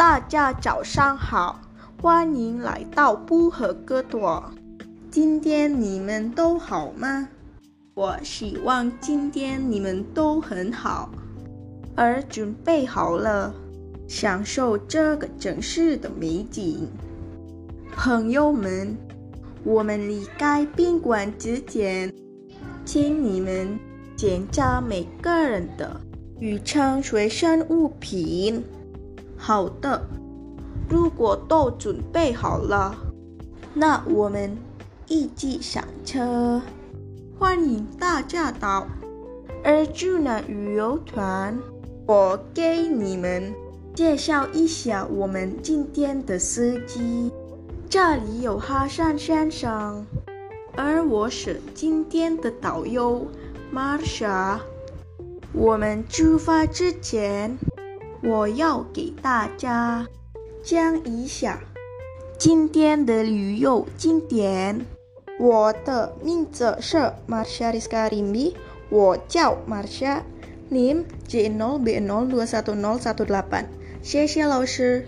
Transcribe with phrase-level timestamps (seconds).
[0.00, 1.60] 大家早上好，
[2.00, 4.42] 欢迎来到不合歌朵。
[5.10, 7.28] 今天你们都好吗？
[7.92, 11.10] 我希望今天你们都很好，
[11.94, 13.52] 而准备好了，
[14.08, 16.88] 享受这个城市的美景。
[17.94, 18.96] 朋友们，
[19.64, 22.10] 我们离开宾馆之前，
[22.86, 23.78] 请你们
[24.16, 26.00] 检查每个人的
[26.40, 28.64] 日常随身物品。
[29.42, 30.06] 好的，
[30.86, 32.94] 如果都准备好了，
[33.72, 34.54] 那我们
[35.08, 36.60] 一起上车。
[37.38, 38.86] 欢迎大家到
[39.64, 41.58] Arjuna 旅游团。
[42.06, 43.54] 我给你们
[43.94, 47.32] 介绍一下我们今天的司机。
[47.88, 50.04] 这里有哈山先生，
[50.76, 53.26] 而我是今天的导游
[53.74, 54.58] Marsha。
[55.54, 57.56] 我们出发之前。
[58.22, 60.06] 我要给大家
[60.62, 61.58] 讲一下
[62.38, 64.84] 今天的旅游景点。
[65.38, 68.52] 我的名字是 Marsha Rizka Rimbi，
[68.90, 73.64] 我叫 Marsha，NIM J0B0210118。
[74.02, 75.06] 谢谢老师。